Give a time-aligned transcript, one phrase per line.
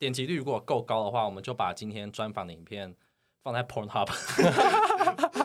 [0.00, 2.96] 点击率如果够高的话，我们就把今天专访的影片
[3.42, 4.08] 放在 Pornhub。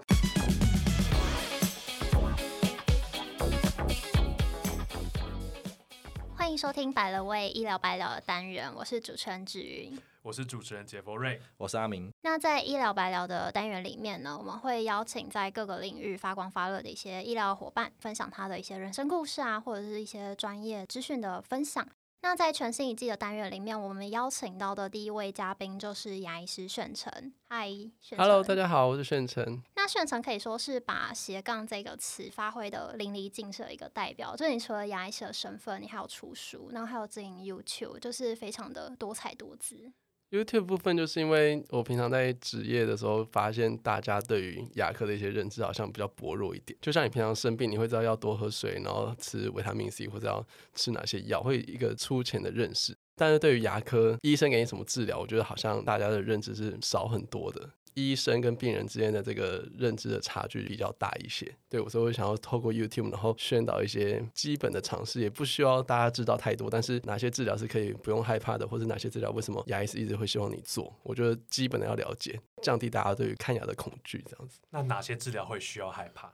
[6.33, 12.09] 欢迎收听百乐味医疗白聊的单元，我是主持人芷云，我是主持人杰佛瑞，我是阿明。
[12.21, 21.85] 那在医疗白聊的单元里面呢，我们会邀请在各个领域发光发热的一些医疗伙伴，分享他的一些人生故事啊，或者是一些专业资讯的分享。
[22.25, 27.31] 那在全新一季的单元里面，我们邀请到的第一位嘉宾就是牙医师炫成。
[27.47, 27.69] 嗨
[28.17, 29.61] ，Hello，大家好，我是炫成。
[29.75, 34.35] 那炫成可以说是把斜杠这个词发挥的淋漓尽致的一个代表。
[34.35, 39.93] 就你除了牙医师的身份，你还有出书，然后还有经营 YouTube，就是非常的多彩多姿。
[40.35, 46.77] YouTube 部分就是因为我平常在职业的时候，发现大家对于牙科的一些认知好像比较薄弱一点。
[46.81, 52.95] 就像你平常生病，你会知道要多喝水，然后吃维他命 C 或者要吃哪些药，会一个粗浅的认识。
[53.15, 57.69] 但是对于牙科医生给你什么治疗，我觉得好像大家的认知是少很多的。
[57.95, 74.59] 医生跟病人之间的这个认知的差距比较大一些，对，所以我想要透过 YouTube，然后宣导一些基本的常识，也不需要大家知道太多，但是哪些治疗是可以不用害怕的，或者哪些治疗为什么牙医是一直会希望你做，我觉得基本的要了解，降低大家对于看牙的恐惧，这样子。
[74.69, 76.33] 那哪些治疗会需要害怕？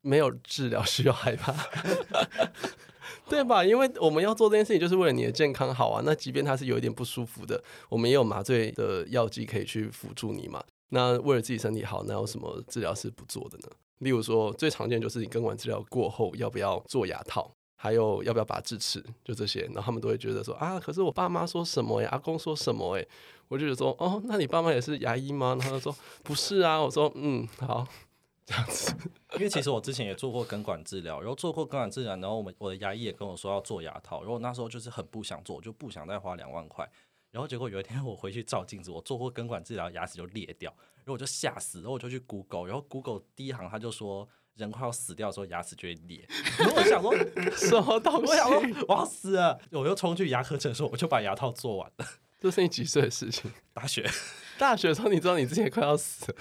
[0.00, 1.54] 没有治疗需要害怕。
[3.28, 3.62] 对吧？
[3.62, 6.00] 因为我们要做这件事情，就是为了你的健康好啊。
[6.02, 10.64] 那即便他是有一点不舒服的，我们也有麻醉的药剂可以去辅助你嘛。
[10.88, 13.68] 那为了自己身体好，那有什么治疗是不做的呢？
[13.98, 19.60] 例如说，最常见就是你根管治疗过后要不要做牙套，还有要不要拔智齿，就这些。
[19.74, 22.08] 然后他们都会觉得说啊，可是我爸妈说什么呀？
[22.10, 22.96] 阿公说什么？
[22.96, 23.06] 哎，
[23.48, 25.54] 我就觉得说哦，那你爸妈也是牙医吗？
[25.60, 26.80] 然后他说不是啊。
[26.80, 27.86] 我说嗯，好。
[28.48, 28.94] 这样子，
[29.36, 36.88] 因为其实我之前也做过根管治疗，然后做过根管治疗，然后我们我的牙医也跟我说要做牙套，然后那时候就是很不想做，我就不想再花两万块，
[37.30, 46.26] 然后结果有一天我回去照镜子，我做过根管治疗，牙齿就裂掉，然后我就吓死，然后我就去 Google，然后 Google 第一行他就说人快要死掉的时候牙齿就会裂，
[46.58, 47.14] 然后我想说
[47.54, 48.32] 什么东西？
[48.32, 52.06] 我想说我要死了，我又冲去牙科诊所，我就把牙套做完了。
[52.40, 53.50] 这是你几岁的事情？
[53.74, 54.08] 大学，
[54.56, 56.38] 大学的时候你知道你之前快要死了。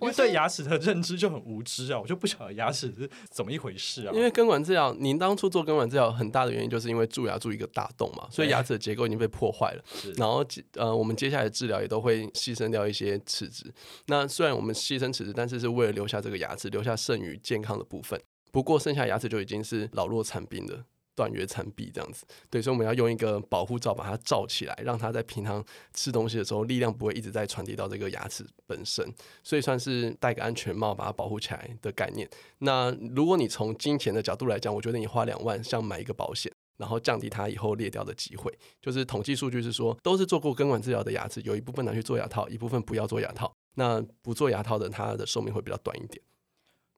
[0.00, 4.12] 我对牙齿的认知就很无知啊，我就不晓得牙齿是怎么一回事啊。
[4.14, 9.84] 因为根管治疗，您当初做根管治疗很大的原因就是因为蛀牙蛀一个大洞嘛，所以牙齿的结构已经被破坏了。
[10.16, 10.44] 然后
[10.74, 13.72] 呃，我们接下来的治疗也都会牺牲掉一些齿质。
[14.06, 18.20] 那虽然我们牺牲齿质，但是是为了留下这个牙齿，留下剩余健康的部分。
[18.50, 20.84] 不过剩下牙齿就已经是老弱残兵了。
[21.14, 29.06] 断约残壁这样子，对，所以我们要用一个保护罩把它罩起来，让它在平常吃东西的时候，力量不会一直在传递到这个牙齿本身，
[29.42, 32.28] 所以算是戴个安全帽把它保护起来的概念。
[32.58, 38.52] 那如果你从金钱的角度来讲，我觉得你花两万像买一个保险，然后降低它以后裂掉的机会。
[38.80, 43.52] 就是统计数据是说，都是做过根管治疗的牙齿，有一部分拿去做牙套，一部分不要做牙套。
[43.74, 46.22] 那不做牙套的，它的寿命会比较短一点。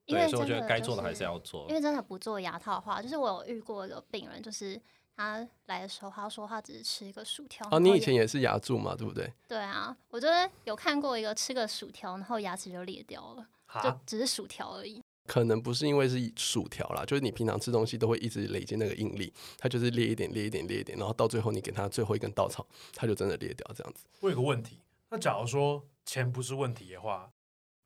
[0.05, 1.65] 因为、就是、我觉得该做的还是要做。
[1.69, 4.79] 因为真的不做牙套的话，就是我有遇过一个病人，就是
[5.15, 7.67] 他来的时候，他说他只是吃一个薯条。
[7.71, 9.31] 哦，你以前也是牙蛀嘛，对不对？
[9.47, 13.47] 对啊，我觉得有看过一个吃个薯条，然后牙齿就裂掉了，
[13.83, 15.01] 就只是薯条而已。
[15.27, 24.05] 可能不是因为是薯条啦，就是你平常吃东西都会一直累积那个应力，它就是裂一点、裂一点、裂一点，然后到最后你给它最后一根稻草，它就真的裂掉这样子。
[24.19, 24.79] 我有个问题，
[25.09, 27.31] 那假如说钱不是问题的话？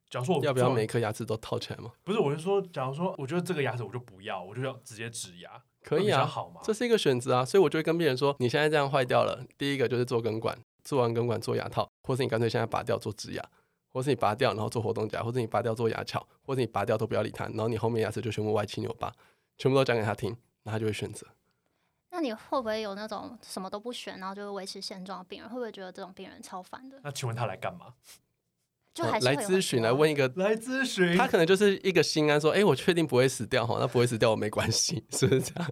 [0.10, 1.92] 假如说我要不要每一颗牙齿都套起来吗？
[2.04, 6.62] 不是，我是说，假如说我觉得这个牙齿我就不要，我就要直接植牙，可以啊，好吗？
[6.64, 13.50] 这是一个选择啊，所以我就会跟病人说，你现在这样坏掉了，第一个就是做根管，做完根管做牙套，或是你干脆现在拔掉做植牙，
[13.94, 19.14] 或是你拔掉然后做活动假，或者你拔掉做牙桥，或者你拔掉都不要理他，然后你后面牙齿就全部歪七扭八，
[19.60, 21.28] 全部都讲给他听，那他就会选择。
[22.12, 25.48] 那你会不会有那种什么都不选，然后就维持现状的病人？
[25.48, 27.00] 会不会觉得这种病人超烦的？
[27.04, 27.94] 那请问他来干嘛？
[29.00, 35.72] 就还来咨询，来问一个来咨询，他可能就是一个心安，说：“哎、欸，我确定不会死掉哈，那不会死掉，我没关系， 是不是这样？”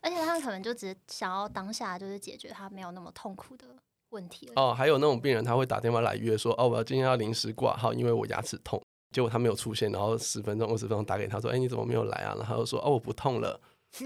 [0.00, 3.66] 而且他们可能就只想要当下就是解决他没有那么痛苦的
[4.08, 4.50] 问题。
[4.56, 8.80] 哦，还有那种病人，他会打电话来约说：“哦，我要今天要临时挂号，因为我牙齿痛。”
[9.12, 13.60] 结果他没有出现，然后十分钟、二十分钟打给他说：“哎、欸，你怎么没有来啊？”然后他就说：“哦，我不痛了。”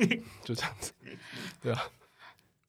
[0.43, 0.93] 就这样子，
[1.63, 1.83] 对啊。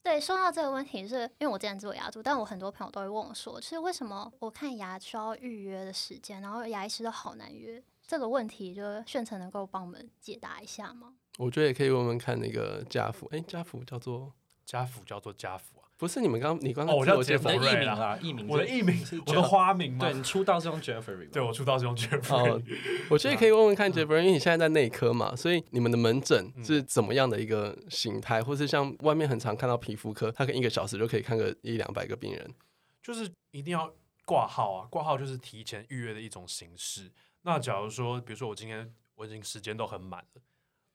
[0.05, 7.83] 对，说到这个问题，是因为我之前做牙柱，但我很多朋友都会问我说，其实为什么我看牙需要预约的时间，然后牙医师都好难约？
[8.05, 11.15] 这个问题，就炫成能够帮我们解答一下吗？
[11.39, 14.31] 我觉得也可以问问看那个家福，哎，家福叫做
[14.63, 15.84] 家福叫做家福啊。
[15.97, 20.05] 不是你们刚你刚刚哦，我叫杰杰佛瑞啦，艺名，我的艺名是，我的花名吗？
[20.05, 22.35] 对，你出道是用 Jeffrey，对，我出道是用 Jeffrey。
[22.35, 22.61] 哦，
[23.09, 32.53] 我觉得可以问问看 Jeffrey，因为你现在在内科嘛，所以你们的门诊是怎么样的一个形态，或是像外面很常看到皮肤科，他可以一个小时就可以看个一两百个病人，
[33.01, 33.93] 就是一定要
[34.25, 37.09] 挂号啊，挂号就是提前预约的一种形式。
[37.43, 40.41] 那假如说，比如说我今天我已经时间都很满了，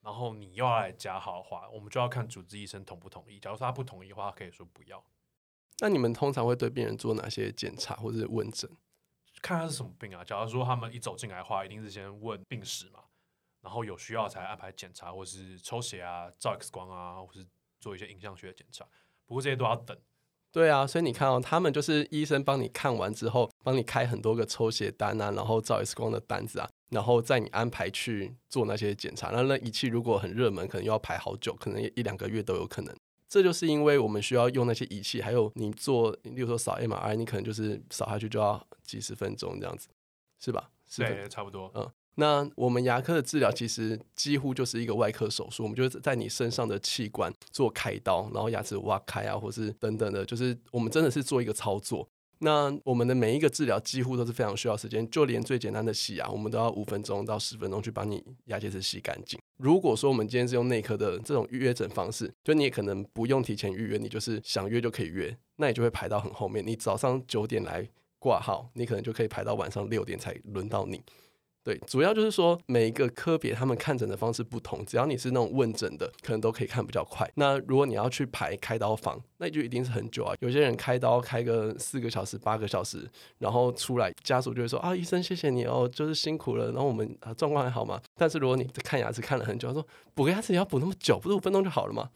[0.02, 3.38] 然后你又要来加号的话，我们就要看主治医生同不同意。
[3.38, 5.05] 假如说他不同意的话，他可以说不要。
[5.81, 8.70] 那你们通常会对病人做哪些检查或者是问诊？
[9.43, 10.23] 看他是什么病啊？
[10.23, 13.00] 假如说他们一走进来的话，一定是先问病史嘛，
[13.62, 17.47] 然后有需要才安排检查，或是抽血啊、照 X 光啊，或是
[17.81, 18.85] 做一些影像学的检查。
[19.25, 19.97] 不过这些都要等。
[20.52, 29.31] 对啊，所以你看哦，他们就是医生帮你看完之后，帮你开很多个抽血单啊，然后照 X 光的单子啊，然后在你安排去做那些检查。
[29.31, 32.94] 那那仪器如果很热门，可能又要排好久，可能一两个月都有可能。
[33.28, 39.88] 这就是因为我们需要用那些仪器，还有你做，例如说扫 MRI，你可能就是扫下去就要几十分钟这样子，
[40.40, 40.69] 是吧？
[40.88, 41.70] 是对，差不多。
[41.76, 52.08] 嗯，那我们牙科的治疗其实几乎就是一个外科手术，我们就是在你身上的器官做开刀，然后牙齿挖开啊，或是等等的，就是我们真的是做一个操作。
[52.42, 59.38] 那我们的每一个治疗几乎都是非常需要时间，就连最简单的洗牙，我们都要五分钟到十分钟去把你牙结石洗干净。
[59.58, 66.66] 如果说我们今天是用内科的这种预约诊方式，就你也可能不用提前预约，你就是想约就可以约，那你就会排到很后面。
[66.66, 67.87] 你早上九点来
[68.19, 71.02] 挂号，你可能就可以排到晚上六点才轮到你。
[71.62, 77.31] 对，主要就是说每一个科别他们看诊的方式不同，只要你是那种问诊的，可能都可以看比较快。
[77.35, 80.35] 那如果你要去排开刀房，那就一定是很久啊。
[80.41, 83.07] 有些人开刀开个四个小时、八个小时，
[83.39, 86.73] 然后出来家属就会说啊，医生谢谢你哦，就是辛苦了。
[86.73, 88.01] 然后我们啊状况还好吗？
[88.17, 92.09] 但是如果你看牙齿看了很久，他说补个牙齿也要补那么久，不是五分钟就好了吗？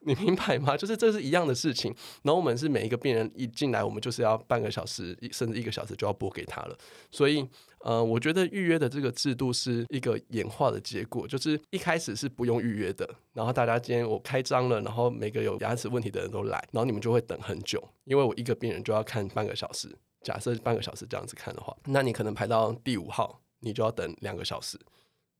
[0.00, 0.76] 你明白吗？
[0.76, 1.94] 就是这是一样的事情。
[2.22, 6.76] 然后我们是每一个病人一进来，我们就是要半个小时甚至一个小时就要拨给他了。
[7.10, 7.46] 所以，
[7.80, 11.28] 呃，我觉得预约的这个制度是一个演化的结果。
[11.28, 19.94] 就是一开始是不用预约的，然后大家今天我开张了，然后每个有牙齿问题的人都来，然后你们就会等很久，因为我一个病人就要看半个小时。
[20.22, 24.78] 假设半个小时这样子看的话，那你可能排到第五号，你就要等两个小时。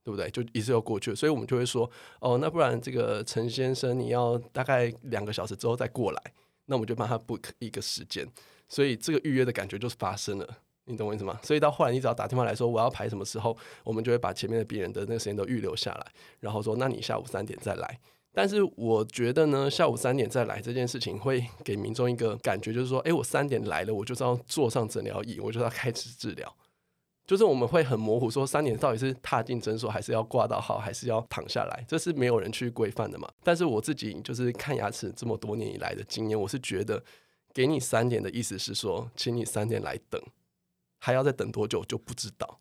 [0.02, 0.30] 对不对？
[0.30, 6.22] 就一次又过去了，所以我们就会说，哦，那不然这个陈先生，你要大概两个小时之后再过来，
[6.66, 8.26] 那我们就帮他 book 一个时间，
[8.68, 10.48] 所以这个预约的感觉就是发生了，
[10.86, 11.38] 你懂我意思吗？
[11.42, 16.06] 所以到后来，你只要打电话来说我要排什么时候，我们就会把前面的病人的那个时间都预留下来，
[16.40, 17.98] 然后说，那你下午三点再来。
[18.32, 26.56] 但是我觉得呢，下午三点再来这件事情会给民众一个感觉，就是说，哎，我三点来了，我就是要坐上诊疗椅，我就要开始治疗。
[27.30, 33.30] 就是我们会很模糊，说三点到底是踏进诊所，还是要挂到号，还是要躺下来，这是没有人去规范的嘛。
[33.44, 37.00] 但是我自己就是看牙齿这么多年以来的经验，我是觉得
[37.54, 40.20] 给你三点的意思是说，请你三点来等，
[40.98, 42.58] 还要再等多久就不知道。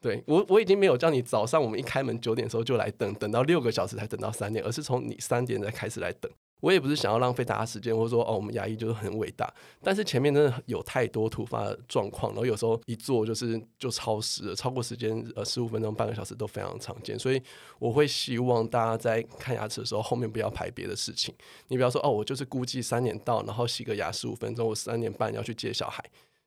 [0.00, 6.30] 对，我我已经没有叫你早上我们一开门九点的时候就来等，等到六个小时才等到三点，而是从你三点才开始来等。
[6.66, 9.48] 我也不是想要浪费大家时间，或者说哦，我们牙医就是很伟大，
[9.84, 17.40] 但是前面真的有太多突发的状况，然后有时候一做就是就超时了，超过时间呃十五分钟、半个小时都非常常见，所以
[17.78, 21.32] 我会希望大家在看牙齿的时候，后面不要排别的事情。
[21.68, 26.04] 你不要说哦，我就是估计三点到，然后洗个牙十五分钟，我三点半要去接小孩，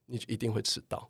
[0.08, 1.10] 你就一定会迟到，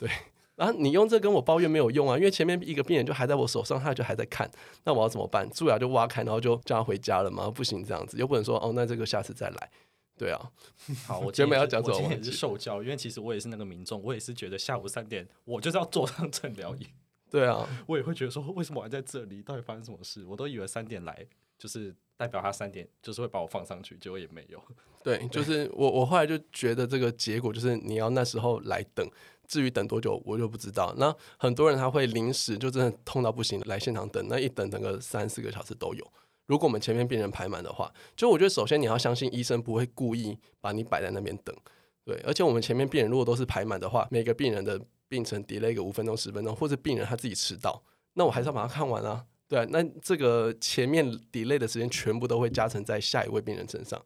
[0.00, 0.10] 对。
[0.58, 4.50] 然后你用这跟我抱怨没有用啊，因为前面一个病人就还在我手上，他就还在看，
[4.82, 5.48] 那我要怎么办？
[5.50, 7.48] 蛀牙就挖开，然后就叫他回家了吗？
[7.48, 9.70] 不行，这样子又不能说哦，那这个下次再来，
[10.18, 10.50] 对啊。
[11.06, 11.94] 好，我 原本要讲什么？
[11.94, 16.88] 我今天也是受教，因为其实我也是那个民众，我也是觉得下午三点我就是要坐上诊疗椅。
[17.30, 19.40] 对啊，我也会觉得说，为什么我还在这里？
[19.40, 20.24] 到底发生什么事？
[20.24, 21.24] 我都以为三点来
[21.56, 24.60] 就是代表他三点就是会把我放上去，结果也没有。
[25.04, 29.08] 对，就是我我后来就觉得这个结果就是你要那时候来等。
[29.48, 30.94] 至于等多久，我就不知道。
[30.98, 36.06] 那很多人他会临时就真的痛到不行来现场等，那一等等个三四个小时都有。
[36.46, 41.56] 如果我们前面病人排满的话，就我觉得首先你要相信医生不会故意把你摆在那边等，
[42.04, 42.16] 对。
[42.26, 47.82] 而且我们前面病人如果都是排满的话，每个病人的病程 delay 个五分钟十分钟，或者病人他自己迟到，
[48.14, 49.66] 那我还是要把它看完啊，对。
[49.70, 54.02] 那这个前面 delay 的时间全部都会加成在下一位病人身上，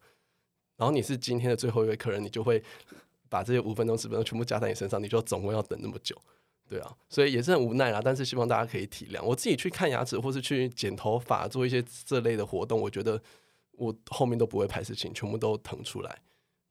[0.77, 2.63] 然后你是今天的最后一位客人，你就会。
[3.33, 6.15] 把这些五分钟、十分钟全部加在你身上，你就总共要等那么久，
[6.69, 7.99] 对啊，所以也是很无奈啦。
[8.05, 9.23] 但是希望大家可以体谅。
[9.23, 13.19] 我自己去看牙齿，或是去剪头发，做一些这类的活动，我觉得
[13.73, 16.23] 我后面都不会排事情，全部都腾出来，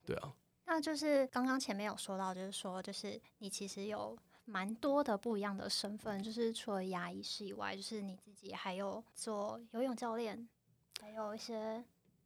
[0.06, 0.32] 对啊。
[0.66, 10.48] 那就是刚刚前面有说到，就是说，就是你其实有蛮多的不一样的身份，就是除了牙医师以外，就是你自己还有做游泳教练，
[11.00, 11.84] 还有一些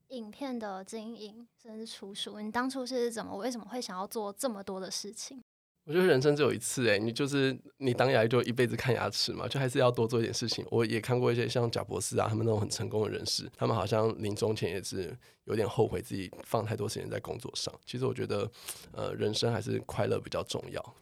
[0.09, 5.43] 影片的经营甚至出书，你当初是怎么为什么会想要做这么多的事情？
[5.85, 10.67] 我觉得人生只有一次，哎，你就是你当牙医就一辈子看牙齿嘛，就还是要多做一点事情。
[10.69, 17.73] 我也看过一些像贾博士啊，他们那种很成功的人士，他们好像临终前也是有点后悔自己放太多时间在工作上。
[17.85, 18.51] 其实我觉得，
[18.91, 20.95] 呃，人生还是快乐比较重要。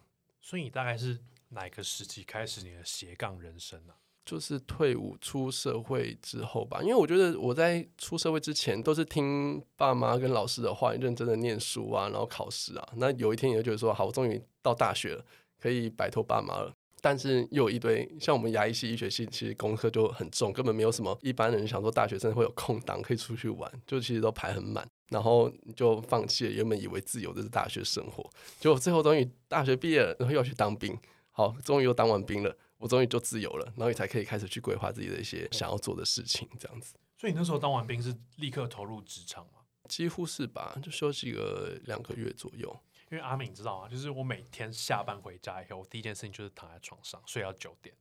[0.42, 1.18] 所以你大概是
[1.48, 4.03] 哪个时期开始你的斜杠人生呢、啊？
[4.24, 12.88] 就是退伍出社会之后吧，因为我觉得我在出社会之前都是听爸妈跟老师的话，认真的念书啊，然后考试啊。
[12.96, 15.24] 那有一天你就觉得说，好，我终于到大学了，
[15.60, 16.72] 可以摆脱爸妈了。
[17.02, 28.24] 但是又有一堆像我们牙医系、医学系，其实功课就很重，根本没有什么一般人想说大学生会有空档可以出去玩，就其实都排很满，然后就放弃了原本以为自由的是大学生活，
[28.58, 30.98] 结果最后终于大学毕业了，然后又要去当兵，
[31.30, 32.56] 好，终于又当完兵了。
[32.84, 36.94] 我终于就自由了，然后你才可以开始去规划自己的一些想要做的事情，这样子。
[37.16, 39.60] 所以你那时候当完兵是立刻投入职场吗？
[39.88, 42.78] 几乎是吧，就休息个两个月左右。
[43.10, 43.88] 因为阿敏知道啊？
[43.88, 47.94] 就是我每天下班回家以后，我第一件事情就是躺在床上睡到九点，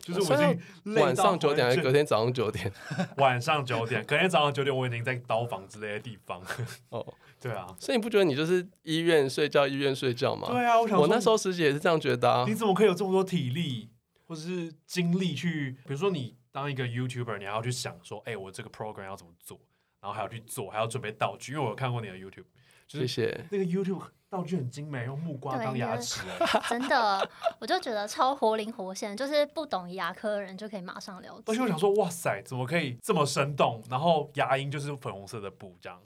[0.00, 2.72] 就是我已经晚上九点还是隔天早上九点？
[3.18, 6.42] 晚上九点，隔天早上九点我已经在刀房之类的地方。
[6.88, 7.06] 哦，
[7.40, 10.48] 对啊，所以你不觉得你就是医院睡觉，医院睡觉吗？
[10.50, 12.44] 对啊，我想我那时候实习也是这样觉得啊。
[12.48, 13.90] 你怎么可以有这么多体力？
[14.28, 19.58] 或者是精力去，比如说你当一个 YouTuber，你还要去想说，哎、欸，我这个 program 要怎么做，
[20.02, 21.52] 然后还要去做，还要准备道具。
[21.52, 22.44] 因为我有看过你的 YouTube，
[22.86, 23.44] 就是谢谢。
[23.50, 26.20] 那个 YouTube 道具很精美，用木瓜当牙齿，
[26.68, 27.26] 真的，
[27.58, 31.44] 我就觉得超活灵活现，就是不懂牙科的人就可以马上了解。
[31.46, 33.82] 而且我想说，哇塞，怎么可以这么生动？
[33.88, 35.98] 然后牙龈就是粉红色的布这样。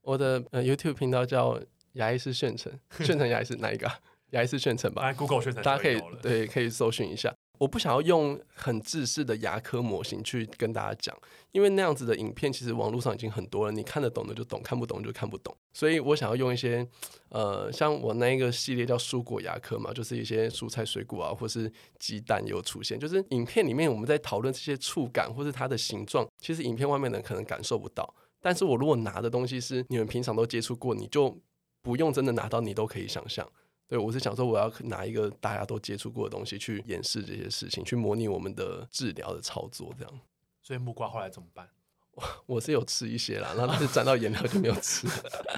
[0.00, 1.60] 我的呃 YouTube 频道叫
[1.92, 3.88] 牙医师炫成，炫成牙医师哪一个？
[4.30, 7.34] 牙医师炫成吧，来 Google 炫成，大家可以对可以搜寻一下。
[7.58, 11.16] 我不想要用很制式的牙科模型去跟大家讲，
[11.52, 15.54] 因为那样子的影片其实网络上已经很多了，你看得懂的就懂，看不懂就看不懂。
[15.72, 16.86] 所以我想要用一些，
[17.28, 28.14] 呃，像我那一个系列叫蔬果牙科嘛，就是一些蔬菜水果啊，或是鸡蛋也有出现，就是影片里面我们在讨论这些触感或是它的形状，其实影片外面的人可能感受不到。
[28.40, 31.36] 但是我如果拿的东西是你们平常都接触过，你就
[31.82, 33.48] 不用真的拿到，你都可以想象。
[33.88, 40.20] 对，我是想说，我要拿一个大家都接触过的东西去演示这些事情，去模拟我们的治疗的操作，这样。
[40.60, 41.66] 所以木瓜后来怎么办？
[42.12, 42.22] 我
[42.56, 45.08] 我是有吃一些啦，然后但是沾到颜料就没有吃。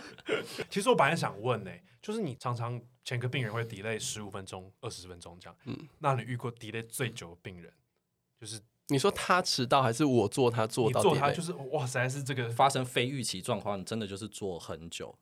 [0.70, 7.72] 其实我本来想问呢、欸，就是你常常前个病人会 delay 十五分钟、二十分钟这样，嗯，那你遇过 delay 最久的病人，
[8.40, 11.02] 就是你说他迟到还是我做他做到？
[11.02, 15.18] 做他就是哇塞，是这个发生非预期状况，真的就是做很久，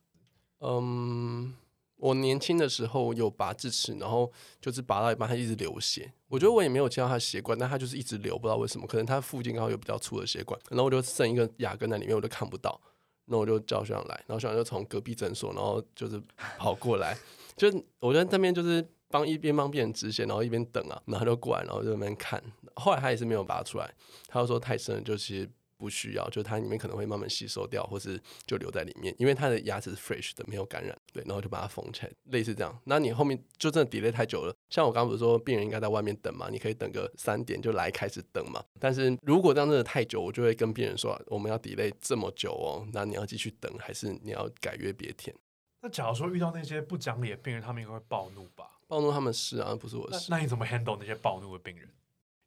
[0.59, 1.55] 嗯。
[1.99, 6.11] 我年轻的时候有拔智齿，然后就是拔到一半，他一直流血。
[6.29, 8.87] 我觉得我也没有切到他血管，但他就是一直流，不知道为什么。
[8.87, 12.79] 可能他附近刚好有比较粗的血管，然后我就剩一个牙根在里面，我就看不到。
[13.25, 16.19] 那我就叫学长来，然后学长就从隔壁诊所，然后就是
[16.57, 17.17] 跑过来，
[17.55, 17.67] 就
[17.99, 22.41] 我在那边就是帮一边帮病人止血，然后一边等啊，然后就过来，然后就在那边看。
[22.75, 23.93] 后来他也是没有拔出来，
[24.27, 25.49] 他就说太深了，就其实。
[25.79, 32.77] 不需要，就它里面可能会慢慢吸收掉，或是就留在里面，因为它的牙齿是 fresh 的，没有感染，对，然后就把它缝起来，类似这样。
[32.83, 38.61] 那你后面就真的 delay 太久了，像我刚刚不是说病人应该在外面等嘛，你可以等个三点就来开始等嘛。
[38.77, 45.33] 但是如果这样真的太久，我就会跟病人说，我们要 delay 这么久哦，那你要继续等，还是你要改约别填？
[45.81, 48.79] 那假如说遇到那些不讲理的病人，他们应该会暴怒吧？
[48.87, 50.29] 暴怒他们是啊，不是我是。
[50.29, 51.87] 那，那你怎么 handle 那些暴怒的病人？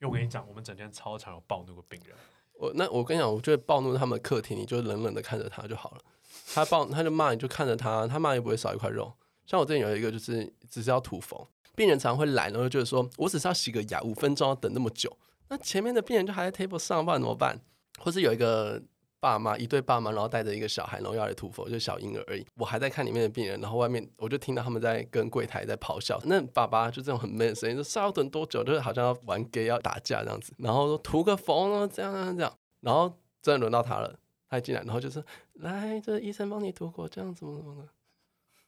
[0.01, 2.15] 因为我跟你讲，我们整天超常有暴怒的病人。
[2.55, 6.01] 我那我跟你讲，我觉得暴怒他们客厅，你就冷冷的看着他就好了。
[6.55, 9.13] 他暴他就骂你就看着他，他骂也不会少一块肉。
[9.47, 11.39] 像我之前有一个就是只是要涂缝，
[11.75, 15.17] 病人常会来，然后就是说我只是要洗个牙，五分钟要等那么久。
[15.49, 17.61] 那前面的病人就还在 table 上，不然怎么办？
[17.99, 18.83] 或是有一个。
[19.23, 22.45] 爸妈一对爸妈，然后带着一个小孩，然后要来涂佛，就小婴儿而已。
[22.57, 26.21] 我还在看里面的病人，然后外面我就听到他们在跟柜台在咆哮。
[26.25, 28.65] 那爸爸就这种很闷的声音，说要等多久？
[28.65, 30.53] 就是好像要玩 gay 要打架这样子。
[30.59, 32.53] 然后说涂个佛呢，这样这样这样。
[32.81, 34.13] 然后真的轮到他了，
[34.49, 35.25] 他进来，然后就是
[35.55, 37.89] 来，这医生帮你涂过，这样怎么怎么的。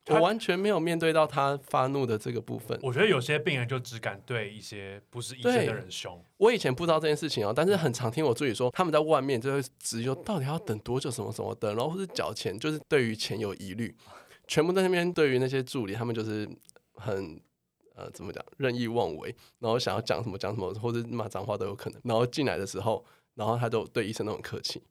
[0.09, 2.79] 我完全没有面对到他发怒的这个部分。
[2.83, 6.23] 我觉得有些病人就只敢对一些不是医生的人凶。
[6.37, 13.97] 我以前不知道这件事情哦，但是很常听我助理说，他们在外面就会质疑说，到底要等多久，什么什么的，然后或是缴钱，就是对于钱有疑虑，
[14.47, 16.47] 全部在那边对于那些助理，他们就是
[16.97, 17.41] 很
[17.95, 22.01] 呃怎么讲，任意妄为，然后想要讲什么讲什么，或者骂脏话都有可能。
[22.05, 23.03] 然后进来的时候，
[23.35, 24.83] 然后他都对医生都很客气。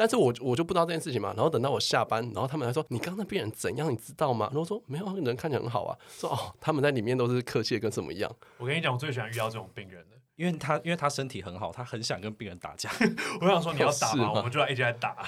[0.00, 4.46] 但是我我就不知道这件事情嘛，然后等到我下班，然后他们还说，你刚刚那病人怎样，你知道吗？
[4.50, 5.94] 然后说没有，人看起来很好啊。
[6.08, 8.34] 说哦，他们在里面都是客气的跟什么一样。
[8.56, 12.88] 我跟你讲，我最喜欢遇到这种病人的，因为他因为他身体很好，他很想跟病人打架。
[13.42, 14.24] 我想说你要打吗？
[14.24, 15.18] 吗我们就来一直在打。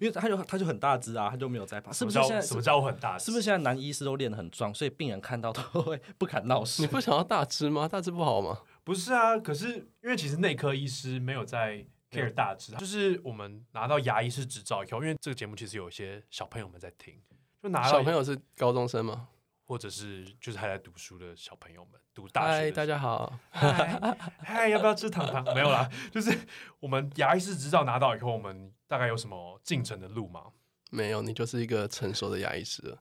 [0.00, 1.92] 因为他就他就很大只啊，他就没有在怕。
[1.92, 3.26] 是不是现在什么叫我很大只？
[3.26, 6.80] 是不是现在男医师都练得很壮，所以病人看到都 会不敢闹事？
[6.80, 7.86] 你不想要大只吗？
[7.86, 8.60] 大只不好吗？
[8.82, 17.20] 不是啊，可是因为其实内科医师没有在 care 大只，就是我们拿到牙医师执照以后，因为这个节目其实有一些小朋友们在听，
[17.62, 19.28] 就拿到小朋友是高中生吗？
[19.64, 22.48] 或者是就是还在读书的小朋友们，读大学。
[22.48, 23.38] 嗨，大家好。
[23.50, 25.44] 嗨，嗨，要不要吃糖糖？
[25.54, 26.36] 没有啦， 就是
[26.80, 30.46] 我们牙医师执照拿到以后，我们大概有什么进程的路吗？
[30.90, 33.00] 没有，你就是一个成熟的牙医师了。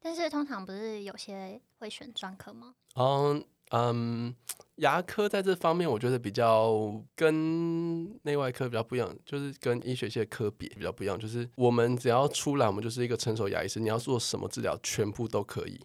[0.00, 2.76] 但是通常不是有些会选专科吗？
[2.94, 4.34] 嗯嗯，
[4.76, 11.18] 牙科在这方面我觉得比较跟内外科比较不一样，就是跟医学系的科别比较不一样。
[11.18, 15.78] 就是我们只要出来，我们就是一个成熟牙医师，你要做什么治疗，全部都可以。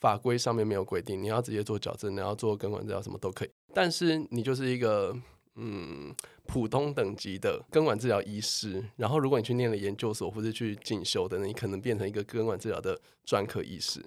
[0.00, 3.50] 法规上面没有规定，你要直接做矫正，你要做根管治疗，什么都可以。
[3.72, 5.16] 但是你就是一个
[5.54, 6.14] 嗯
[6.46, 14.04] 普通等级的根管治疗医师，然后如果你去念了研究所或者去进修的，你可能变成一个根管治疗的专科医师。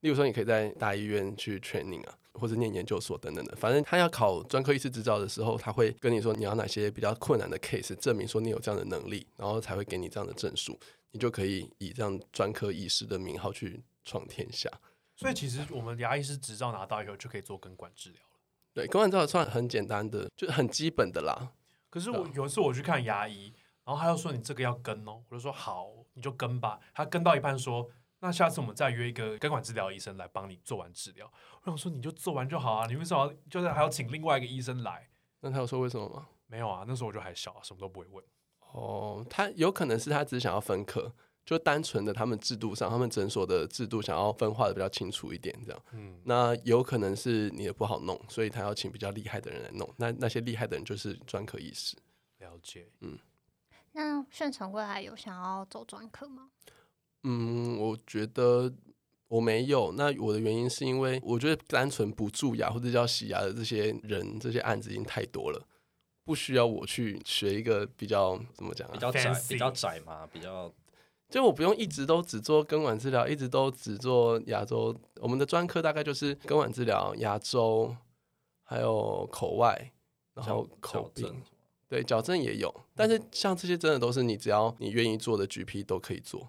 [0.00, 3.56] 例如说，你可以在大医院去 training 啊，或者念研究所等等的。
[3.56, 10.78] 反正他要考专科医师执照的时候，他会跟你说你要哪些比较困难的 case，证明说你有这样的能力，然后才会给你这样的证书，
[11.10, 14.70] 你就可以以这样专科医师的名号去闯天下。
[15.16, 18.38] 所以其实我们牙医师执照拿到以后就可以做根管治疗了。
[18.72, 21.50] 对，根管治疗算很简单的，就很基本的啦。
[21.90, 23.52] 可是我有一次我去看牙医，
[23.84, 26.78] 然后他又说你这个要根哦，我就说好，你就根吧。
[26.94, 31.30] 他根到一半说，那下次我们再约一个根管治疗医生来帮你做完治疗。
[31.62, 35.08] 我想说你就做完就好啊，你为什么就是还要请另外一个医生来？
[35.40, 36.28] 那他有说为什么吗？
[36.46, 38.24] 没有啊，那时候我就还小，什么都不会问。
[38.72, 41.12] 哦，他有可能是他只是想要分科。
[41.44, 45.82] 就单纯的他们制度上，他们诊所的制度想要分化的比较清楚一点，这样。
[45.92, 49.90] 嗯，那有可能是你也不好弄，所以他要请比较厉害的人来弄。
[49.96, 51.96] 那那些厉害的人就是专科医师。
[52.40, 52.90] 了解。
[53.00, 53.18] 嗯。
[53.92, 56.50] 那顺成未来有想要走专科吗？
[57.24, 58.72] 嗯，我觉得
[59.28, 59.92] 我没有。
[59.92, 65.66] 那我的原因是因为我觉得单纯不蛀牙或者叫洗牙的这些人，这些案子已经太多了，
[66.24, 68.92] 不需要我去学一个比较怎么讲啊？
[68.92, 70.72] 比较窄，比较窄嘛，比较。
[71.28, 74.98] 就我不用一直都只做根管治疗，一直都只做牙周。
[75.16, 77.94] 我们的专科大概就是根管治疗、牙周，
[78.62, 79.92] 还有口外，
[80.32, 81.42] 然后口病，
[81.86, 82.74] 对，矫正也有。
[82.94, 86.48] 但是像这些真的都是你只要你愿意做的 GP 都可以做。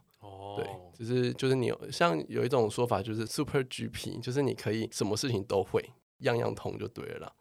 [0.50, 5.84] 哦，对，就是就是你有像有一种说法就是 Super GP，就是你可以什么事情都会，
[6.20, 7.34] 样样通就对了。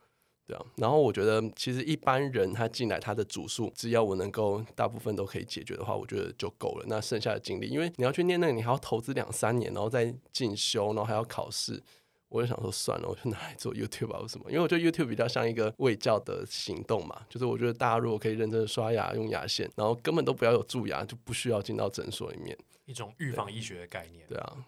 [0.47, 6.87] 对啊，然后我觉得其实一般人他进来他的主诉，只要我能够大部分都可以解决的话，我觉得就够了。
[6.89, 11.83] 那剩下的精力，因为你要去念那个，你还要投资两三年，然后再进修，然后还要考试，
[12.31, 14.51] 我就想说算了，我就拿来做 YouTube 啊，或什么。
[14.51, 22.57] 因为我觉得 YouTube 比较像一个卫教的行动嘛，就是我觉得大家如果可以认真的刷牙用牙线，然后根本都不要有蛀牙，就不需要进到诊所里面，
[22.89, 24.27] 一种预防医学的概念。
[24.27, 24.53] 对啊。
[24.57, 24.65] 嗯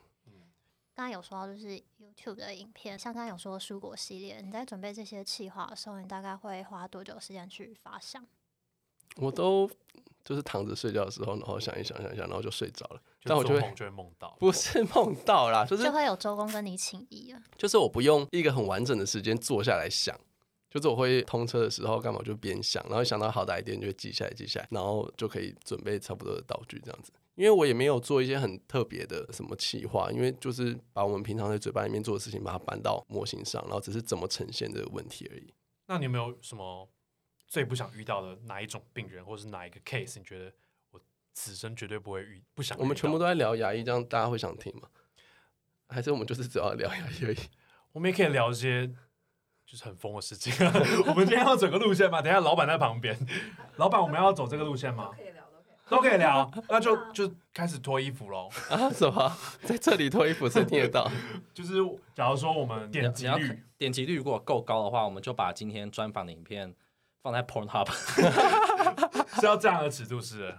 [0.92, 8.22] 刚才有说到就是 YouTube 的影片，像刚刚有说蔬果系列，你在准备这些企划的时候，你大概会花多久时间去发想？
[9.16, 9.70] 我都
[10.22, 13.00] 就是躺着睡觉的时候，然后想一想，想一想，然后就睡着了。
[13.22, 17.42] 但我就会就会梦到，不是梦到啦，就是就会有周公跟你请益啊。
[17.56, 20.14] 就是我不用一个很完整的时间坐下来想，
[20.70, 27.12] 就是我会通车的时候干嘛就边想，然后想到好的 idea 就会记下来，记下来，然后就可以准备差不多的道具这样子。
[27.34, 35.52] 因为我也没有做一些很特别的什么企划，因为就是把我们平常在嘴巴里面做的事情，把它搬到模型上，然后只是怎么呈现这个问题而已。
[35.86, 36.88] 那你有没有什么
[37.48, 40.18] 最不想遇到的哪一种病人，或是哪一个 case？
[40.18, 40.52] 你觉得
[40.90, 41.00] 我
[41.32, 42.78] 此生绝对不会遇，不想？
[42.78, 44.88] 我们全部都在聊牙医，这样大家会想听吗？
[45.88, 47.38] 还是我们就是只要聊牙医而已？
[47.92, 48.92] 我们也可以聊一些
[49.70, 50.52] 就是很疯的事情。
[51.06, 52.20] 我们今天要走个路线吗？
[52.20, 53.16] 等一下老板在旁边，
[53.76, 55.10] 老板，我们要走这个路线吗？
[55.88, 58.90] 都可以聊，那就就开始脱衣服喽 啊？
[58.90, 59.32] 什么？
[59.62, 61.08] 在这里脱衣服是听得到？
[61.54, 61.74] 就是
[62.14, 66.74] 假如说我们点击率点击率如果够高的话，我们就把今天专访的影片
[67.22, 67.88] 放在 Pornhub，
[69.40, 70.52] 是要这样的尺度是？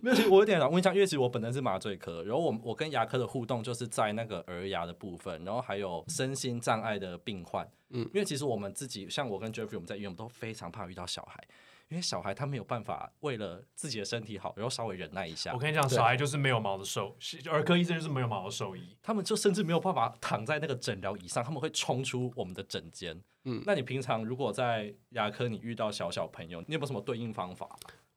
[0.00, 7.68] 没有，其实我有点想问一下，因为其实我本身是麻醉科，然后我我跟牙科的互动就是在那个儿牙的部分，然后还有身心障碍的病患。
[7.90, 11.42] 嗯，因为其实我们自己像我跟 Jeffrey，我们在医院我们都非常怕遇到小孩。
[11.88, 15.52] 因为小孩他没有办法为了自己的身体好，然后稍微忍耐一下。
[15.52, 17.14] 我跟你讲，小孩就是没有毛的兽，
[17.50, 23.20] 儿科医生就是没有毛的兽医，他们就甚至没有办法躺在那个诊疗椅上，他们会冲出我们的诊间。
[23.44, 27.68] 嗯，那你平常如果在牙科你遇到小小朋友，你有没有什么对应方法？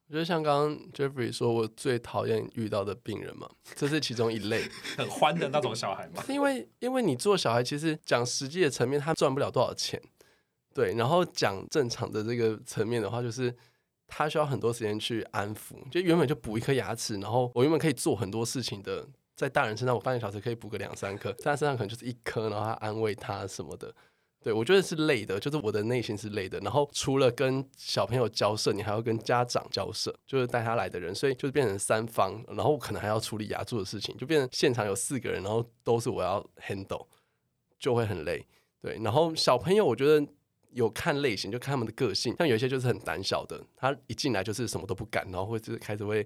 [0.08, 4.62] 我觉得像刚刚 Jeffrey 说，我最讨厌遇到的病人嘛，这是其中一类，
[4.96, 6.22] 很欢的那种小孩嘛。
[6.28, 10.00] 因为因为你做小孩，其实讲实际的层面，他赚不了多少钱。
[10.72, 13.52] 对，然后讲正常的这个层面的话，就是
[14.06, 15.74] 他需要很多时间去安抚。
[15.90, 23.92] 就原本就补一颗牙齿，然后我原本可以做很多事情的，在大人身上我半个小时可以补个两三颗，在他身上可能就是一颗，然后他安慰他什么的。
[24.46, 26.56] 对，我觉得是累的，就是我的内心是累的。
[26.60, 32.40] 然后除了跟小朋友交涉，你还要跟家长交涉，就是带他来的人，所以就变成三方。
[32.46, 37.04] 然后可能还要处理牙柱的事情，就变成现场有四个人，然后都是我要 handle，
[37.76, 38.46] 就会很累。
[38.80, 40.24] 对，然后小朋友，我觉得。
[40.76, 46.24] 有看类型，就看他们的个性，像有一些就是很胆小的，他一进来就是什么都不敢，然后会就是开始会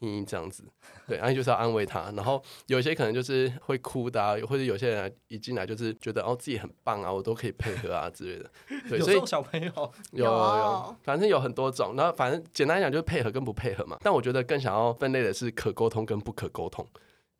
[0.00, 0.64] 哼这样子，
[1.06, 8.50] 对，然后就是要安慰他，然后有一些可能就是会哭的啊，或者有些人一进来就是觉得哦自己很棒啊，我都可以配合啊之类的，
[8.88, 9.92] 对，所以小朋友？
[10.10, 16.84] 有有有，反正有很多种，然后反正简单讲就是配合跟不配合嘛，但我觉得更想要分类的是可沟通跟不可沟通。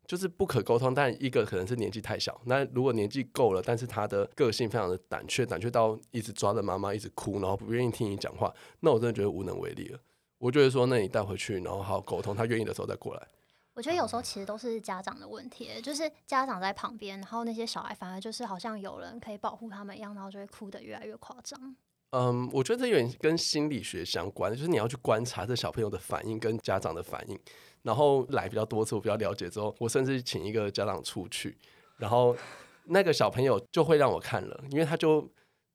[0.05, 2.39] 就是不可沟通，但一个可能是年纪太小。
[2.45, 9.99] 那如果年纪够了，但是他的个性非常的胆怯，胆怯到一直抓着妈妈一直哭，然后不愿意听你讲话，那我真的觉得无能为力了。
[10.37, 13.27] 我觉得说，那你带回去，然后好好沟通，他愿意的时候再过来。
[13.75, 21.75] 我觉得有时候其实都是家长的问题，就是家长在旁边，然后那些小孩反而就是好像有人可以保护他们一样，然后就会哭得越来越夸张。
[22.15, 27.39] 嗯，我觉得这有点跟心理学相关，就是你要去观察这小朋友的反应跟家长的反应。
[27.81, 31.57] 然后来比较多次，我比较了解之后，我甚至请一个家长出去，
[31.97, 32.35] 然后
[32.85, 35.27] 那个小朋友就会让我看了，因为他就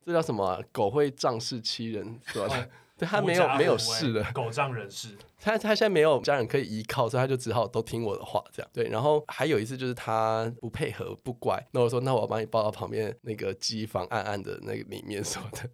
[0.07, 0.63] 这叫什么、啊？
[0.73, 2.47] 狗会仗势欺人，是吧？
[2.49, 5.19] 哦、 对他没有没有事的，狗仗人势。
[5.39, 8.89] 他他现在没有家人可以依靠，所以他就只好都听我的话，这样对。
[8.89, 15.69] 然后还有一次就是他不配合不乖，那我说那我要把你抱到旁边那个机房暗暗的那个里面什么的，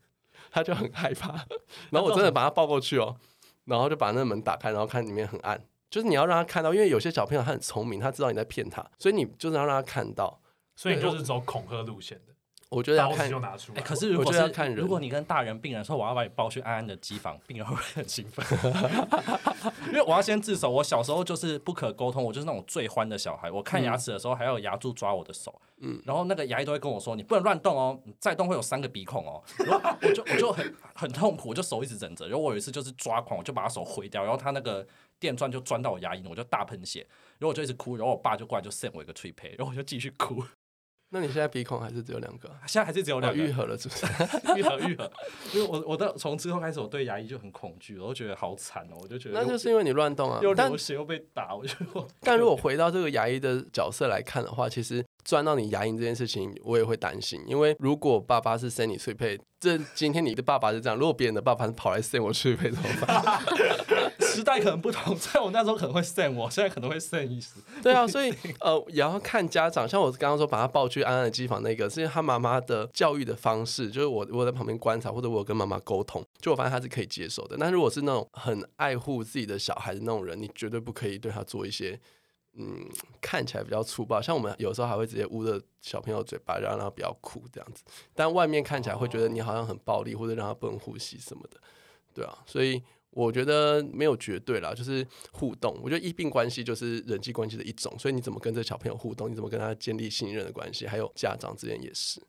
[0.55, 1.33] 他就很害怕。
[1.91, 3.17] 然后我真的把他抱过去哦，
[3.65, 5.61] 然后就把那个门打开，然后看里面很暗。
[5.91, 10.41] 就是你要让他看到，因为有些小朋友他很聪明，他知道你在骗他，所以你就是要让他看到。
[10.77, 12.34] 所以你就是走恐吓路线的。
[12.75, 18.45] 我觉得要看，欸、可是如果是要看人，如果你跟大人病人说我要把你抱去安安的机房，病人会很兴奋，
[19.89, 20.69] 因为我要先自首。
[20.71, 23.51] 我小时候就是不可沟通，我就是那种最欢的小孩。
[23.51, 29.43] 我看牙齿的时候还有牙柱抓我的手，嗯，然后那个牙医都会跟我说，你不能乱动哦，你再动会有三个鼻孔哦。
[29.65, 32.27] 然后我就我就很很痛苦，我就手一直忍着。
[32.27, 34.87] 然后我有一次就是抓狂，我就把他手挥掉，然后他那个。
[35.21, 37.01] 电钻就钻到我牙龈，我就大喷血，
[37.39, 40.45] 然后我就一直哭，然后我爸就过来就扇我一个脆皮，然后我就继续哭。
[41.11, 42.49] 那你现在鼻孔还是只有两个？
[42.67, 44.07] 现在还是只有两个，愈合了是不是？
[44.59, 45.11] 愈合愈合。
[45.53, 51.77] 因为我我到从之后开始，我对牙医就很恐惧，我都觉得好惨哦，我就觉得那就是因为你乱动啊，又流血又被打，我就。
[52.21, 63.43] 但如果回到这个牙医的角色来看的话，其实钻到你牙龈这件事情，我也会担心，因为如果爸爸是扇你脆配，这今天你的爸爸是这样，如果别人的爸爸是跑来扇我脆配怎么办？
[64.21, 67.61] 时代可能不同，在我那时候可能会扇我，现在可能会扇意思。
[67.83, 69.89] 对啊，所以呃，也要看家长。
[69.89, 77.57] 像我刚刚说，把他抱去安安的机房那个，是因为他妈妈的教育的方式，就是我我在旁边观察，或者我有跟妈妈沟通，就我发现他是可以接受的。
[77.59, 81.99] 但如果是那种很爱护自己的小孩的那种人，你绝对不可以对他做一些
[82.57, 82.89] 嗯
[83.21, 84.21] 看起来比较粗暴。
[84.21, 87.83] 像我们有时候还会直接捂着小朋友嘴巴，让他比较哭这样子。
[88.15, 91.61] 但外面看起来会觉得你好像很暴力，或者让他不能呼吸什么的，
[92.15, 92.83] 对啊，所以。
[93.17, 95.79] 我觉得没有绝对啦，就是互动。
[95.81, 102.21] 我觉得医病关系就是人际关系的一种，所以你怎么跟这小朋友互动，你怎么跟他建立信任的关系，还有家长之间也是。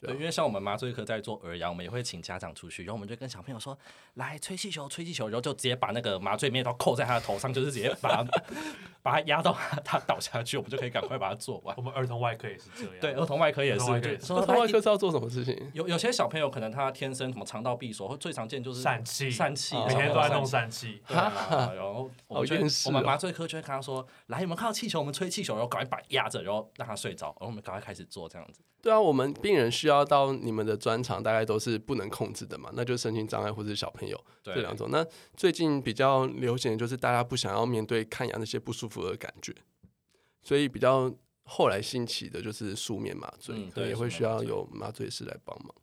[0.00, 3.78] 对，因为像我们麻醉科在做儿牙，我们也会请家长出去，然后我们就跟小朋友说
[4.14, 8.24] ：“来吹气球，吹气球。”然后就直接把那个麻醉面都扣在他的头上，就是直接把他
[9.02, 11.76] 把他压到他倒下去，我们就可以赶快把它做完。
[11.76, 12.92] 我们儿童外科也是这样。
[12.98, 13.84] 对，儿童外科也是。
[13.90, 14.00] 儿
[14.46, 15.70] 童外科是要做什么事情？
[15.74, 21.02] 有有些小朋友可能他天生什么肠道闭锁，或最常见就是疝气，疝气，每天都在弄疝气。
[21.10, 21.30] 然
[21.82, 24.98] 后我们我们麻醉科就会跟他说：“来，你们看到气球？
[24.98, 34.88] 我们吹气球，然后赶快把压着，然后让他睡着，然后我们赶快开始做这样子。”对啊，我们病人需要到你们的专长，大概都是不能控制的嘛，那就是身心障碍或者是小朋友这两种。
[34.90, 35.04] 那
[35.36, 39.54] 最近比较流行的就是大家不想要面对看牙那些不舒服的感觉，
[40.42, 41.12] 所以比较
[41.44, 45.74] 后来兴起的就是舒眠麻醉，嗯、对，也会需要有麻醉师来帮忙。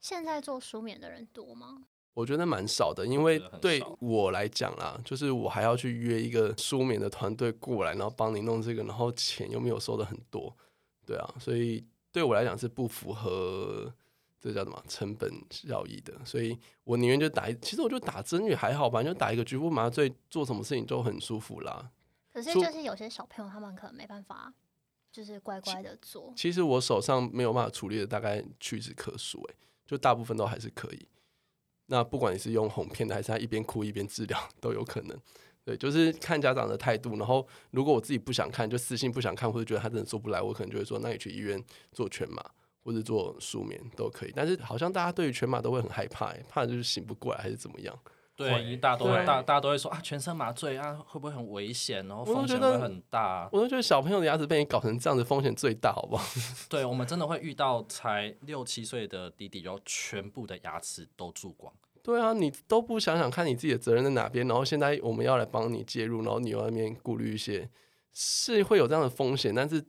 [0.00, 1.84] 现在做舒眠的人多吗？
[2.14, 10.56] 我觉得蛮少的，因为对我来讲啦，就是我还要去约一个舒眠的团队过来，然后帮你弄这个，然后钱又没有收的很多，
[11.06, 11.86] 对啊，所以。
[12.12, 13.92] 对我来讲是不符合
[14.40, 21.90] 这叫什么成本效益的，所以我宁愿就打一，其实我就打针也还好吧，就打一个局部麻醉，做什么事情都很舒服啦。
[22.32, 24.52] 可是就是有些小朋友他们可能没办法，
[25.12, 26.32] 就是乖乖的做。
[26.36, 31.08] 其实我手上没有办法处理的大概屈指可数，哎，就大部分都还是可以。
[31.86, 35.20] 那不管你是用哄骗的，还是他一边哭一边治疗， 都有可能。
[35.70, 37.16] 对，就是看家长的态度。
[37.16, 42.44] 然后，如果我自己不想看，就私信不想看，或者觉得他真的做不来，我可能就会说，那你去医院做全麻
[42.82, 44.32] 或者做舒眠都可以。
[44.34, 47.96] 但是，好像大家对于全麻都会很害怕，怕就是醒不过来还是怎么样？
[48.34, 52.04] 对，大家都会大大家都会说啊，全身麻醉啊，会不会很危险？
[52.08, 53.48] 然后风险会很大。
[53.52, 56.24] 我都觉得小朋友的牙齿被你搞成这样子，风险最大，好不好？
[56.68, 61.72] 对，我们真的会遇到才六七岁的弟弟，然后全部的牙齿都蛀光。
[62.10, 67.70] 对啊，你都不想想看你自己的责任在哪边，然后现在我们要来帮你介入，然后你又在那边顾虑一些，
[68.12, 69.84] 是会有这样的风险，但是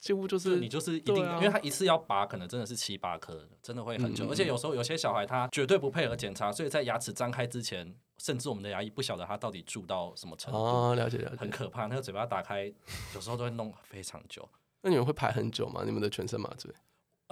[0.00, 12.72] 几乎就是你就是一定，啊、因为他一次要拔，可能真的是七八颗，真的会很久，嗯、而且有时候有些小孩他绝对不配合检查，所以在牙齿张开之前，甚至我们的牙医不晓得他到底蛀到什么程度，哦、了解了解，很可怕，那个嘴巴打开，
[13.14, 14.48] 有时候都会弄非常久。
[14.80, 15.82] 那你们会排很久吗？
[15.84, 16.72] 你们的全身麻醉？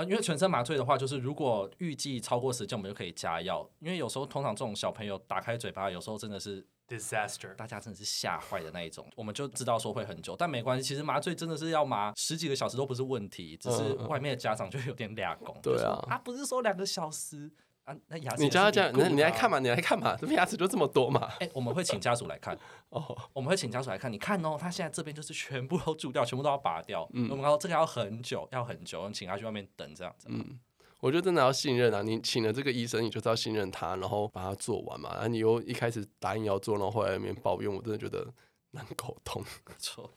[0.01, 3.69] 啊，因为全身麻醉的话，就是如果预计超过时间，我们就可以加药。
[3.81, 10.89] 因为有时候通常这种小朋友打开嘴巴，有时候真的是 disaster，大家真的是吓坏的那一种，我们就知道说会很久，但没关系。
[10.89, 15.55] 其实麻醉真的是要麻十几个小时都不是问题，只是外面的家长就有点俩工。
[15.63, 17.51] 对啊，他不是说两个小时。
[17.91, 21.29] 啊，那牙齿你叫他讲，那你来看嘛，你来看嘛，这边牙齿就这么多嘛。
[21.41, 22.57] 哎、欸，我们会请家属来看
[22.91, 24.13] 哦，我们会请家属来看。
[24.13, 27.09] 你看哦，他现在这边就是全部都蛀掉，全部都要拔掉。
[27.13, 30.29] 嗯，我们说这个要很久，要很久，你请他去外面等这样子。
[30.31, 30.59] 嗯，
[31.01, 35.11] 我觉得真的要信任啊，你请了这个医生，你就知道信任他，然后把它做完嘛。
[35.15, 38.27] 然后你又一开始答应要做，然后后来那边抱怨，我真的觉得
[38.71, 39.43] 难沟通。
[39.67, 40.09] 没错。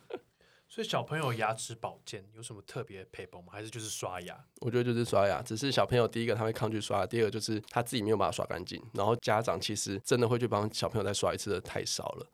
[0.74, 3.54] 所以小朋友牙齿保健有什么特别的配方吗？
[3.54, 4.44] 还是就是刷牙？
[4.62, 12.28] 我觉得就是刷牙，只是小朋友第一个他会抗拒刷牙，第二个就是他自己没有把它刷干净，然后家长其实真的会去帮小朋友再刷一次的太少了，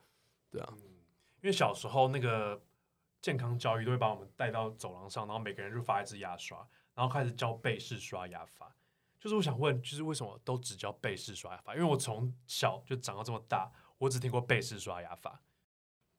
[0.50, 0.80] 对啊、嗯，
[1.42, 2.64] 因为小时候那个
[3.22, 8.74] 健康教育都会把我们带到走廊上，然后每个人就发一支牙刷，然后开始教背式刷牙法。
[9.20, 11.76] 就是我想问，就是为什么都只教背式刷牙法？
[11.76, 15.42] 因为我从小就长到这么大，我只听过背式刷牙法。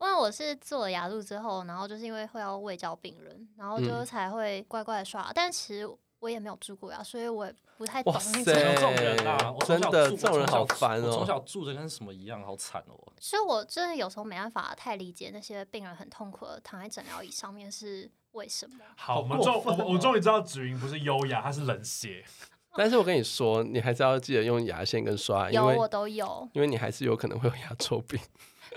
[0.01, 5.23] 因为我是做了牙路之后，然后就是因为会要喂教病人，然后就才会乖乖的刷。
[5.23, 5.89] 嗯、但其实
[6.21, 8.13] 我也没有蛀过牙，所以我也不太懂。
[8.13, 11.11] 哇塞，这种人啊，真的这种人好烦哦！
[11.13, 13.13] 从小住的跟什么一样，好惨哦。
[13.21, 18.77] 所以我真的有时候没办法太理解那些病人很痛苦的躺在诊疗椅上面是为什么。
[18.97, 22.25] 好，我们终我我终于知道紫云不是优雅，她是冷血。
[22.77, 28.21] 但是我跟你说，你还是要记得用牙线跟刷，因为有我都有，因为你还是有可能会有牙周病。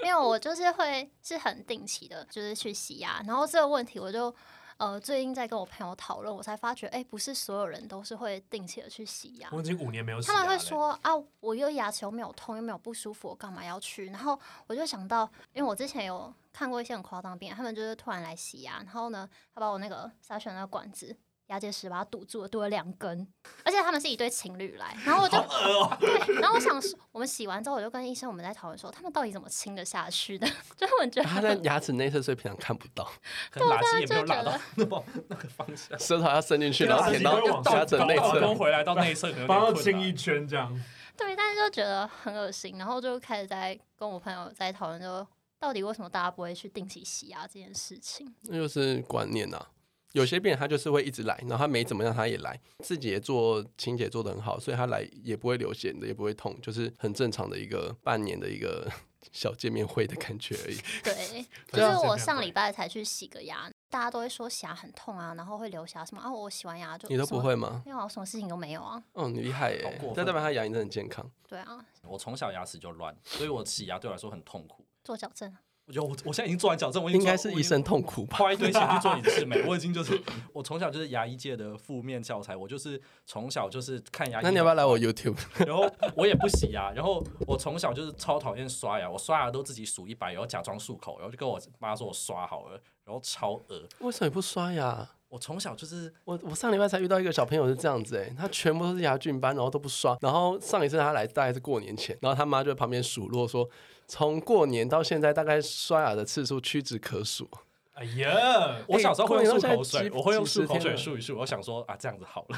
[0.02, 3.22] 没有，我就是会是很定期的，就是去洗牙。
[3.26, 4.34] 然后这个问题，我就
[4.78, 9.50] 呃最近在跟我朋友讨论，我才发觉，哎，不是所有人都是会定期的去洗牙。
[9.52, 10.34] 我已经五年没有洗牙。
[10.34, 14.08] 他们会说啊，我又牙齿又没有痛，又没有不舒服，我干嘛要去？
[14.08, 21.16] 然后我就想到，因为我之前有看过一些很夸张的病人，他们就是突然来洗牙，然后呢，他把我那个筛选那个管子。
[21.54, 23.28] 牙结石把它堵住了，堵了两根，
[23.64, 30.48] 而且他们是一对情侣来，然后我就、喔、对，然后我想说，我们洗完之后，我就跟医生我们在讨论说，他们到底怎么清得下去的？
[30.76, 33.10] 就他们觉得他在牙齿内侧，所以平常看不到，
[33.56, 37.40] 垃圾也没有拉到那么那个方向，舌头要伸进去，然后舔到
[37.72, 40.74] 牙齿内侧，回来到内侧，帮他亲一圈这样。
[41.16, 45.26] 对，但是就觉得很恶心，然后就开始在跟我朋友在讨论，就
[45.60, 48.34] 到底为什么大家不会去定期洗牙这件事情？
[48.46, 49.68] 那就是观念呐、啊。
[50.14, 58.88] 有些病人他就是会一直来，然后他没怎么样他也来，自己也做清洁做得很好，所以他来也不会流血的，也不会痛，就是很正常的一个半年的一个
[59.32, 60.78] 小见面会的感觉而已。
[61.04, 67.82] 对，就是我上礼拜才去洗个牙，大家都会说洗牙很痛啊，然后会流血什么啊，我洗完牙就你都不会吗？
[67.84, 69.02] 没有啊，什么事情都没有啊。
[69.14, 71.28] 哦，你厉害耶，这代表他牙龈真的很健康。
[71.48, 74.86] 对啊，我从小牙齿就乱，所以我洗牙对我来说很痛苦。
[75.04, 75.52] 做矫正。
[75.86, 80.20] 我觉得我我现在已经做完矫正，我应该是一身痛苦吧，花一堆钱去做隐适美， 我已经就是
[80.54, 84.44] 我从小就是牙医界的负面教材，我就是从小就是看牙医。
[84.44, 85.38] 那你要不要来我 YouTube？
[85.68, 93.84] 然后我也不洗牙，然后我从小就是超讨厌刷牙，我刷牙都自己数一百，然后假装漱口，然后就跟我妈说我刷好了，然后超恶。
[94.00, 95.10] 为什么你不刷牙？
[95.28, 100.16] 我从小就是我，我上礼拜才遇到一个小朋友是这样子哎，他全部都是牙菌斑，然后都不刷。
[100.22, 103.68] 然后上一次他来大概是过年前，然后他妈就在旁边数落说，
[104.08, 107.50] 从过年到现在大概刷牙的次数屈指可数。
[107.94, 111.36] 哎呀，我小时候会用漱口水，我会用漱口水漱一漱。
[111.38, 112.58] 我想说啊，这样子好了。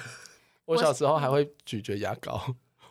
[0.66, 2.42] 我小时候还会咀嚼牙膏。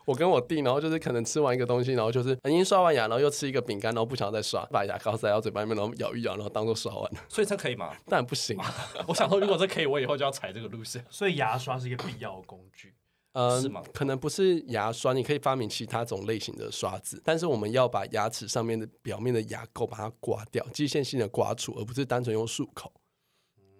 [0.05, 7.19] 我跟我弟，然后就是可能吃完一个东西，然后就是已经刷完牙，然后又吃一个饼干，然后不想再刷，把牙膏塞到嘴巴里面，然后咬一咬，然后当做刷完了。
[7.27, 7.91] 所以这可以吗？
[8.05, 8.55] 当然不行。
[9.07, 11.03] 我想说，如果这可以，我以后就要踩这个路线。
[11.09, 12.93] 所以牙刷是一个必要的工具，
[13.35, 13.83] 呃，是吗？
[13.93, 22.91] 可能不是牙刷，你可以发明其他种类型的刷子，但是我们要把牙齿上面的表面的牙垢把它刮掉，机械性的刮除，而不是单纯用漱口。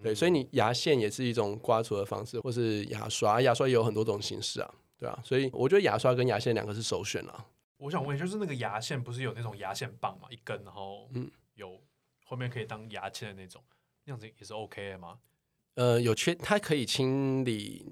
[0.03, 4.75] 对，所以你牙线也是一种刮除的方式，或是牙刷，牙刷也有很多种形式啊。
[4.97, 7.45] 对啊，所以我觉得牙刷跟牙线两个是首选啦。
[7.77, 11.79] 我想问，就是那个牙线不是有那种牙线棒嘛，一根，然后嗯，有
[12.25, 13.63] 后面可以当牙签的那种，
[14.03, 15.17] 那样子也是 OK 的吗？
[15.75, 17.85] 呃，有缺，它可以清理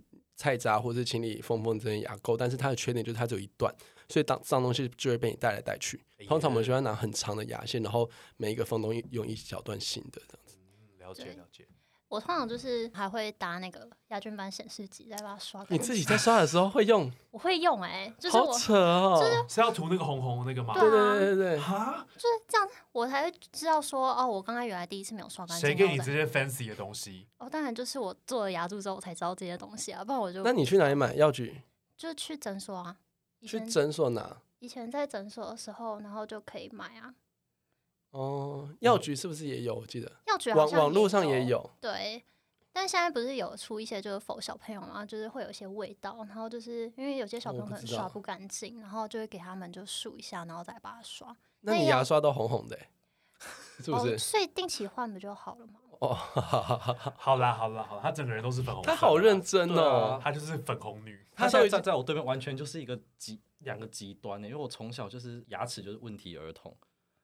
[0.43, 3.73] 菜渣或是清理缝缝针牙垢，但是它的缺点就是它只有一段，
[4.09, 5.97] 所以当脏东西就会被你带来带去。
[6.27, 10.57] 通常我们喜欢拿很长的牙线，然后每一个缝都用一小段新的这样子。
[10.59, 11.65] 嗯，了解了解。
[12.13, 15.65] 我通常就是还会搭那个牙菌斑显示剂，再把它刷。
[15.69, 17.11] 你自己在刷的时候会用？
[17.31, 20.75] 我会用哎、欸，就是我好扯哦，就是是要涂那个红红的那个吗？
[20.75, 25.67] 对啊对对对对，哈，就是这样，我才会知道说哦，我刚刚原来第一次没有刷干净。
[25.67, 27.25] 谁给你这些 fancy 的东西？
[27.39, 31.61] 哦，当然就是我做了牙柱之后，我才知道这些东西啊，不然我就那你去哪里买药局？
[31.97, 32.95] 就是去诊所啊，
[33.41, 34.37] 去诊所拿。
[34.59, 37.11] 以前在诊所的时候，然后就可以买啊。
[38.13, 39.75] 哦，药局是不是也有？
[39.75, 41.69] 我记得药局网网络上也也有。
[41.79, 42.23] 对。
[42.75, 51.35] 但现在不是有出一些就是否小朋友嘛，就是会有一些味道，然后就是因为有些小朋友可能刷不干净，然后就会给他们就漱一下，然后再把它刷。
[51.61, 52.75] 那你牙刷都红红的，
[53.77, 54.15] 是不是？
[54.15, 55.73] 哦、所以定期换不就好了吗？
[55.99, 56.13] 哦，
[57.15, 58.83] 好啦好啦好啦，他整个人都是粉红。
[58.83, 61.23] 他好认真哦，他就是粉红女。
[61.35, 64.47] 他现在站在我对面，完全就是一个极两个极端呢。
[64.47, 66.75] 因为我从小就是牙齿就是问题儿童，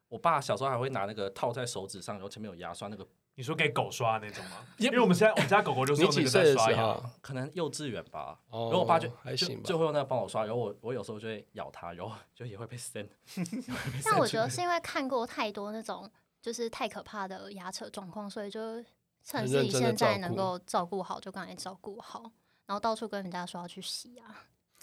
[0.10, 3.08] 我爸小时候还会拿那个套在手指上，然后前面有牙刷那个。
[3.36, 4.66] 你说给狗刷那种吗？
[4.80, 8.38] 因为我们现在我们家狗狗就是用那个在刷牙，可能幼稚园吧。
[8.50, 10.44] 哦、然后我爸就还行吧，就会用那个帮我刷。
[10.44, 13.08] 然后我我有时候就会咬它，然后就也会被扇。
[14.04, 18.84] 但我觉得是因为看过太多那种就是太可怕的牙齿状况，所以就
[19.24, 22.30] 趁自己现在能够照顾好就赶紧照顾好，
[22.66, 24.26] 然后到处跟人家说要去洗牙。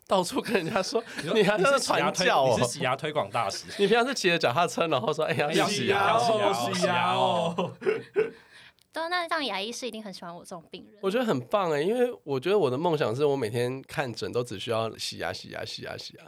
[0.07, 1.03] 到处跟人家说，
[1.35, 2.57] 你还是传教哦？
[2.57, 3.67] 你是洗牙推广大使？
[3.79, 7.55] 你平常是骑着脚踏车，然后说：“哎呀，要洗牙哦，洗牙哦。”
[8.93, 10.99] 对，那让牙医是一定很喜欢我这种病人。
[11.03, 16.25] 我觉得很棒哎，因为我觉得我的梦想是我每天看诊都只需要洗牙、洗牙、洗牙、洗牙，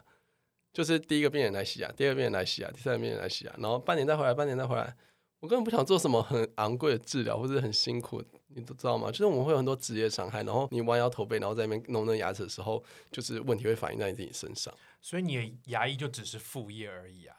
[0.73, 4.93] 就是第一个病人来洗牙，第二个病人来洗牙，第三个病人来洗牙，然后半年再回来，半年再回来。
[5.41, 8.21] 我根本不想做什么很昂贵的治疗或者很辛苦，
[8.59, 9.11] 你都知道吗？
[9.11, 14.73] 就是我们会有很多职业伤害，然后你弯腰驼背，然后在那边弄那牙齿的时候，就是问题会反映在你自己身上。
[15.01, 17.37] 所以你的牙医就只是副业而已啊？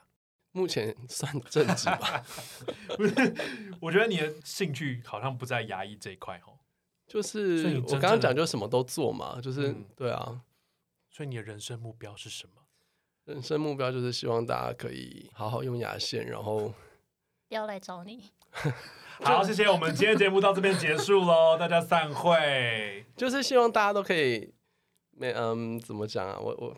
[0.52, 2.24] 目前算正职吧。
[2.98, 3.36] 不是，
[3.80, 6.58] 我觉得你的兴趣好像不在牙医这一块哦。
[7.06, 10.42] 就是我刚刚讲，就什么都做嘛，就是、嗯、对啊。
[11.12, 12.54] 所以你的人生目标是什么？
[13.26, 16.74] 人生目标就是希望大家可以好好用牙线，然后。
[17.48, 18.32] 不要来找你。
[19.22, 23.06] 好，谢谢，我们今天节目到这边结束喽，大家散会。
[23.16, 24.54] 就是希望大家都可以，
[25.12, 26.38] 没嗯，怎么讲啊？
[26.40, 26.76] 我我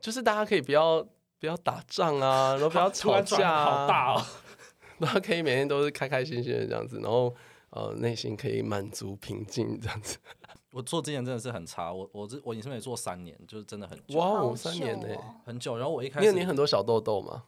[0.00, 1.06] 就是大家可以不要
[1.38, 4.22] 不要打仗啊，然后不要 吵架啊，好大哦，
[4.98, 7.34] 然后可以每天都是开开心心的这样子，然后
[7.70, 10.18] 呃内心可以满足平静这样子。
[10.70, 15.06] 我做之前真的是很差，我我这我你是没做三年，就是真的很久哇哦，三年呢，
[15.46, 15.76] 很久。
[15.76, 17.44] 然后我一开始你有你很多小痘痘吗？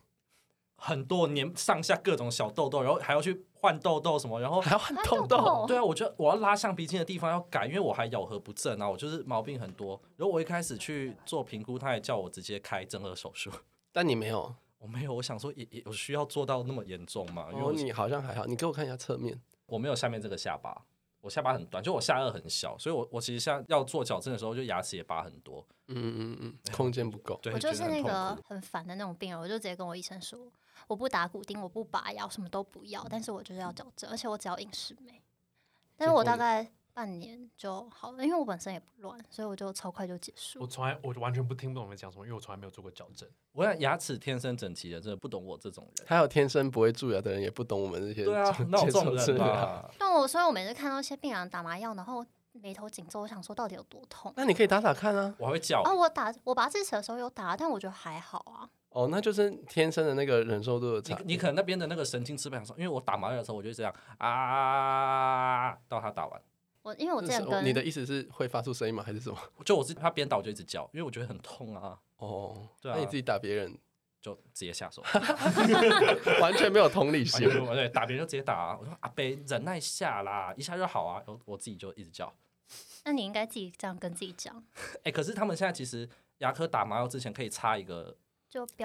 [0.77, 5.65] 很多年上下各种小痘痘，然后还要去换痘痘什么，然后还要换痘痘。
[5.67, 10.01] 对啊，我觉得我要拉橡皮筋的地方要改，因为我还咬合不正啊，我就是毛病很多。
[10.17, 13.51] 然后我一开始去做评估，他也叫我直接开正颌手术。
[13.91, 14.55] 但你没有？
[14.79, 15.15] 我没有。
[15.15, 17.49] 我想说也也有需要做到那么严重吗？
[17.53, 18.45] 因为、哦、你好像还好。
[18.45, 19.41] 你给我看一下侧面。
[19.67, 20.85] 我没有下面这个下巴，
[21.21, 25.67] 我下巴很短，就我下颚很小，所以我我其实像要做矫正的时候，就牙齿也拔很多。
[25.89, 27.37] 嗯嗯嗯，空间不够。
[27.43, 30.39] 对，我就是那个很烦的那种病人，我就直接跟我医生说。
[30.87, 35.23] 我不打骨钉，我不拔牙，什么都不要，但是我就是要矫正，而且我只要饮食美。
[35.97, 40.61] 但是我大概半年就好了，因为我本身也不乱，所以我就超快就结束。
[40.61, 43.29] 我从来我完全不听不懂你们讲什么，因为我从来没有做过矫正。
[43.53, 46.07] 我想牙齿天生整齐的，真的不懂我这种人。
[46.07, 48.25] 还有天生不会蛀牙的人，也不懂我们这些。
[48.25, 49.91] 对啊， 那我这种人吧。
[49.99, 54.33] 但我所以，我每次看到一些病人打麻药，然后眉头紧皱，我想说到底有多痛？
[54.37, 55.35] 那你可以打打看啊。
[55.39, 55.83] 我还会叫。
[55.83, 58.69] 哦，我打我拔智齿的时候有打，但我觉得还好啊。
[58.97, 61.15] 哦，那就是天生的那个忍受度的差。
[61.19, 66.41] 你你可能那边的那个神经支配上，因为我打麻药的时候，我就这样啊，到他打完。
[66.81, 69.03] 我因为我这样跟你的意思是会发出声音吗？
[69.03, 69.37] 还是什么？
[69.67, 71.99] 就我是他边打我就一直叫，因为我觉得很痛啊。
[72.17, 72.95] 哦，对啊。
[72.97, 73.77] 那你自己打别人
[74.23, 75.03] 就直接下手
[76.41, 77.47] 完全没有同理心。
[77.47, 78.79] 对，打别人就直接打啊。
[78.81, 81.19] 我说阿伯忍耐下啦，一下就好啊。
[81.19, 82.33] 然后我自己就一直叫。
[83.05, 84.57] 那你应该自己这样跟自己讲。
[85.01, 88.17] 哎、欸，可是他们现在其实牙科打麻药之前可以插一个。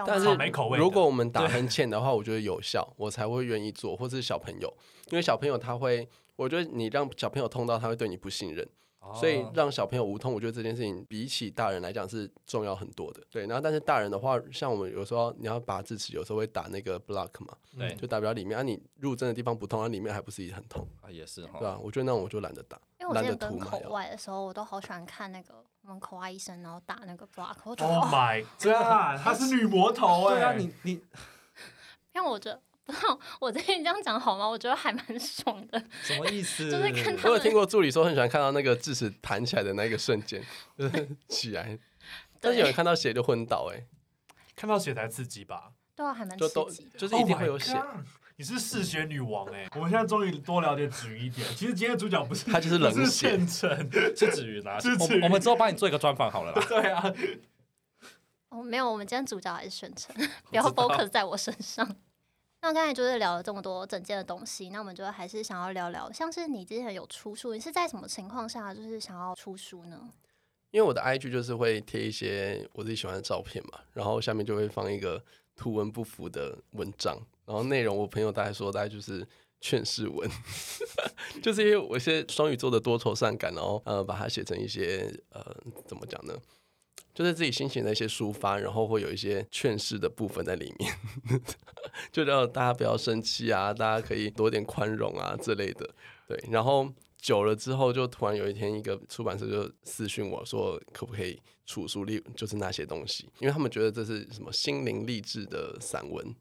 [0.06, 0.78] 但是没口味。
[0.78, 3.96] 如果我们打很浅的话，我觉得有效，我才会愿意做。
[3.96, 4.74] 或者是小朋友，
[5.10, 8.68] 因为小朋友他会，我觉得你让小朋友痛到，他会对你不信任。
[9.16, 13.22] 所以让小朋友无痛，我觉得这件事情比起大人来讲是重要很多的。
[13.32, 21.80] 对，然后但是大人的话，像我们有时候你要拔智齿，有时候会打那个 block 嘛，对，就代表里面啊，你入针的地方不痛，啊，里面还不是也很痛啊，也是哈，对吧？
[21.82, 27.56] 我觉得那种我就懒得打，因为我之前跟口外的时候，我都好喜欢看那个我们口外医生，然后打那个 block。
[27.64, 30.36] 我觉得 Oh my god，她是女魔头哎！
[30.36, 31.02] 对啊，你你，
[32.14, 34.48] 让我觉得不知道我最近这样讲好吗？
[34.48, 35.84] 我觉得还蛮爽的。
[36.04, 36.70] 什么意思？
[36.72, 40.44] 就是看我有听过助理说很喜欢看到那个智齿弹起来的那个瞬间，
[40.78, 41.78] 就是起来。
[42.40, 43.84] 但是有人看到血就昏倒，哎，
[44.56, 45.72] 看到血才刺激吧？
[45.96, 47.74] 对啊，还蛮就都就是一定会有血。
[47.74, 47.86] Oh、
[48.42, 49.70] 你是嗜血女王哎！
[49.76, 51.48] 我们现在终于多了解子瑜一点。
[51.50, 54.78] 其实今天主角不是他，就是冷血，是是子瑜拿。
[54.78, 56.66] 我我们之后帮你做一个专访好了啦。
[56.68, 57.14] 对啊。
[58.50, 60.16] 哦，没有，我们今天主角还是宣诚，
[60.50, 61.88] 不要 focus 在我身上。
[62.64, 70.10] 那刚才就是聊了这么多整件的东西，那我们就还是想要聊聊，像是你之前有出书，你是在什么情况下就是想要出书呢？
[70.72, 75.24] 因为我的 IG 就是会贴一些我自己喜欢的照片嘛，然后下面就会放一个
[75.56, 77.16] 图文不符的文章，
[77.46, 79.28] 然后内容我朋友大概说大概就是
[79.60, 80.30] 劝世文，
[81.42, 85.44] 就是因为我现在双鱼座的多愁善感，然后呃把它写成一些呃
[85.88, 86.34] 怎么讲呢？
[87.14, 91.42] 就是自己心情的一些抒发，然后会有一些劝世的部分在里面，
[92.10, 95.90] 就让大家不要生气啊，大家可以多点宽容啊之类的。
[96.26, 106.34] 对，然后久了之后，就突然有一天，一个出版社就私讯我说，可不可以出书，例就是那些东西，因为他们觉得这是什么心灵励志的散文。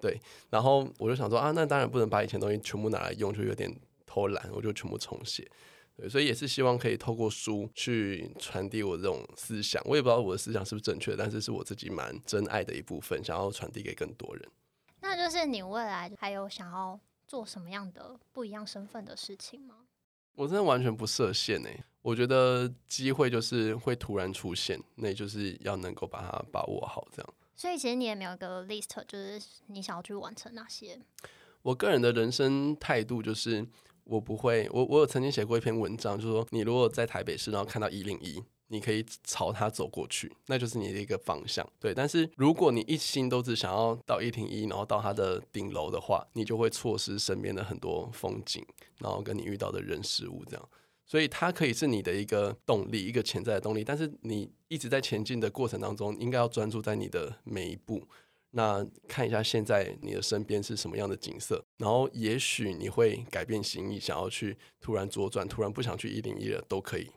[0.00, 0.20] 对，
[0.50, 3.74] 然后我就想说啊，那当然不能把以前东西全部拿来用，就有点
[4.06, 5.50] 偷懒，我就全部重写。
[5.96, 9.82] 对，所以也是希望可以透过书去传递我这种思想。
[9.86, 14.46] 我也不知道我的思想是不是正确，但是是我自己蛮真爱的一部分，想要传递给更多人。
[15.00, 19.76] 那就是你未来还有想要做什么样的不一样身份的事情吗？
[20.34, 21.82] 我真的完全不设限诶。
[22.02, 27.34] 我觉得机会就是会突然出现，那就是要能够把它把握好，这样。
[27.56, 31.00] 所以其实你也没有一个 list，就是你想要去完成哪些？
[31.62, 33.66] 我个人的人生态度就是。
[34.08, 41.68] 我不会，我我有曾经写过一篇文章，就是说，你如果在台北市，然后看到一零一，你可以朝它走过去，那就是你的一个方向。
[41.80, 48.64] 对，但是如果你一心都只想要到一零一，然后到它的顶楼的话，你就会错失身边的很多风景，
[48.98, 50.68] 然后跟你遇到的人事物这样。
[51.06, 58.06] 所以它可以是你的一个动力，一个潜在的动力，但是你一直在前进的过程当中，应该要专注在你的每一步。
[58.50, 67.10] 那看一下现在你的身边是什么样的景色，然后也许你会改变心意，想要去突然左转，突然不想去一零一了都可以，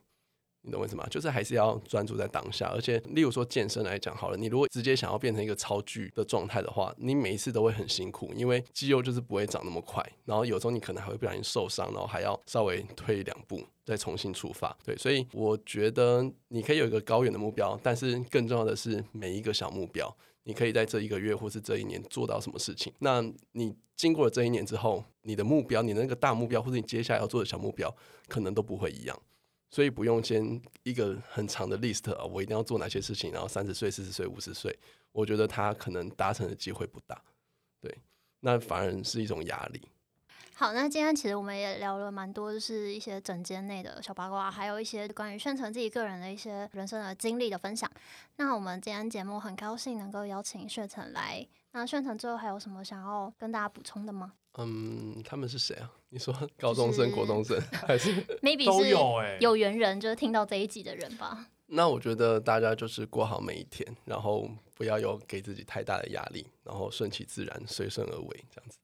[0.70, 1.04] 你懂为什么？
[1.10, 2.68] 就是还是要专注在当下。
[2.68, 14.78] 而且，例如说健身来讲好了，你如果直接想要变成一个超巨的状态的话，你每一次都会很辛苦，因为肌肉就是不会长那么快，然后有时候你可能还会不小心受伤，然后还要稍微退两步再重新出发。
[14.86, 20.16] 对，所以我觉得你可以有一个高远的目标，但是更重要的是每一个小目标。
[20.44, 22.92] 你可以在这一个月或是这一年做到什么事情？
[23.00, 27.94] 那你经过了这一年之后，你的目标，你的那个大目标，或者你接下来要做的小目标，
[28.28, 29.22] 可能都不会一样。
[29.70, 34.78] 所以不用先一个很长的 list 啊，我一定要做哪些事情，然后三十岁、四十岁、五十岁，
[35.12, 37.22] 我觉得他可能达成的机会不大。
[37.80, 37.96] 对，
[38.40, 39.82] 那反而是一种压力。
[40.60, 47.90] 好，那今天其实我们也聊了蛮多，就是一些整间内的小八卦，还有一些关于宣诚自己个人的一些人生的经历的分享。
[48.36, 51.48] 那我们今天节目很高兴能够邀请炫成来。
[51.72, 54.34] 那炫成最后还有什么想要跟大家补充的吗？
[54.58, 55.90] 嗯，他们是谁啊？
[56.10, 61.48] 你说高中生、国中生，还是 maybe 都有哎，有缘人就是听到这一集的人吧。
[61.68, 64.46] 那我觉得大家就是过好每一天，然后
[64.76, 68.78] 不要有给自己太大的压力，然后顺其自然，随顺而为，这样子。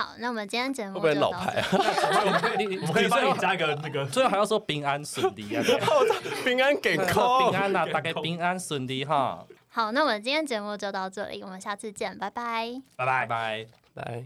[0.00, 1.66] 好，那我们今天节目会不会老牌啊？
[1.72, 5.62] 我可以帮你加一个那个，最后还要说平安顺利啊！
[6.46, 9.44] 平安给扣，平安呐，大概平安顺利哈。
[9.66, 14.24] 好，那我们今天节目就到这里，我们下次见，拜拜，拜拜拜拜。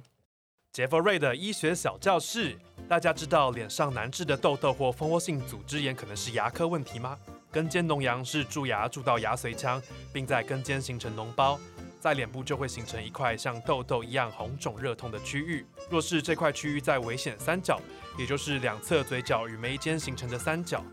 [0.73, 7.17] 杰佛瑞的医学小教室，大家知道脸上难治的痘痘或蜂窝性组织炎可能是牙科问题吗？
[7.51, 11.59] 根尖脓疡是蛀牙蛀到牙髓腔，并在根尖形成脓包。
[12.03, 15.65] 在脸部就会形成一块像痘痘一样红肿热痛的区域。
[15.89, 17.81] 若是这块区域在危险三角，
[18.19, 20.85] 也就是两侧嘴角与眉间形成的三角，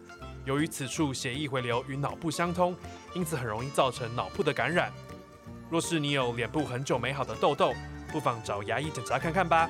[0.46, 2.76] 由于此处血液回流与脑部相通，
[3.16, 4.94] 因此很容易造成脑部的感染。
[5.68, 7.74] 若是你有脸部很久没好的痘痘，
[8.12, 9.68] 不妨找牙医检查看看吧。